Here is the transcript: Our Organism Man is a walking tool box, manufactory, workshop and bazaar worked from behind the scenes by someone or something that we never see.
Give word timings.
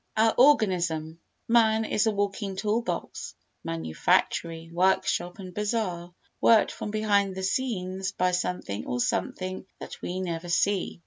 Our 0.17 0.33
Organism 0.35 1.19
Man 1.47 1.85
is 1.85 2.07
a 2.07 2.11
walking 2.11 2.55
tool 2.55 2.81
box, 2.81 3.35
manufactory, 3.63 4.71
workshop 4.73 5.37
and 5.37 5.53
bazaar 5.53 6.11
worked 6.41 6.71
from 6.71 6.89
behind 6.89 7.35
the 7.35 7.43
scenes 7.43 8.11
by 8.11 8.31
someone 8.31 8.85
or 8.87 8.99
something 8.99 9.67
that 9.77 10.01
we 10.01 10.19
never 10.19 10.49
see. 10.49 10.99